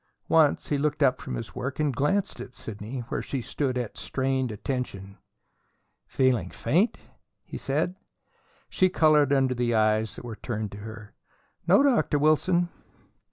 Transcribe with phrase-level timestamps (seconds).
[0.29, 3.99] Once he looked up from his work and glanced at Sidney where she stood at
[3.99, 5.19] strained attention.
[6.07, 6.97] "Feeling faint?"
[7.43, 7.93] he said.
[8.67, 11.13] She colored under the eyes that were turned on her.
[11.67, 12.17] "No, Dr.
[12.17, 12.69] Wilson."